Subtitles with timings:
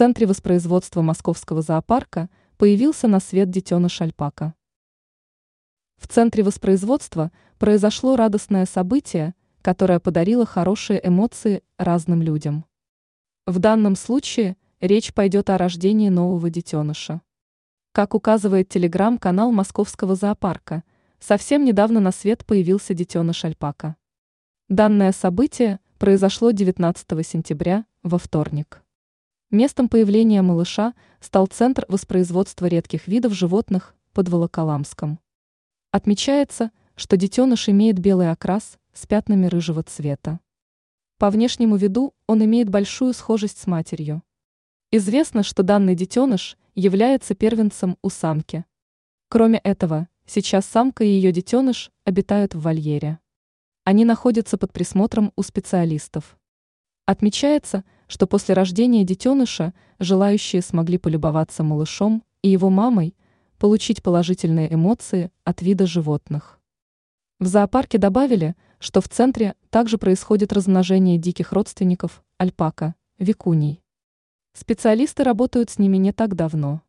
[0.00, 4.54] центре воспроизводства московского зоопарка появился на свет детеныш альпака.
[5.98, 12.64] В центре воспроизводства произошло радостное событие, которое подарило хорошие эмоции разным людям.
[13.44, 17.20] В данном случае речь пойдет о рождении нового детеныша.
[17.92, 20.82] Как указывает телеграм-канал Московского зоопарка,
[21.18, 23.96] совсем недавно на свет появился детеныш альпака.
[24.70, 28.82] Данное событие произошло 19 сентября, во вторник.
[29.52, 35.18] Местом появления малыша стал Центр воспроизводства редких видов животных под Волоколамском.
[35.90, 40.38] Отмечается, что детеныш имеет белый окрас с пятнами рыжего цвета.
[41.18, 44.22] По внешнему виду он имеет большую схожесть с матерью.
[44.92, 48.64] Известно, что данный детеныш является первенцем у самки.
[49.28, 53.18] Кроме этого, сейчас самка и ее детеныш обитают в вольере.
[53.82, 56.38] Они находятся под присмотром у специалистов.
[57.10, 63.16] Отмечается, что после рождения детеныша желающие смогли полюбоваться малышом и его мамой,
[63.58, 66.60] получить положительные эмоции от вида животных.
[67.40, 73.82] В зоопарке добавили, что в центре также происходит размножение диких родственников альпака, викуней.
[74.52, 76.80] Специалисты работают с ними не так давно.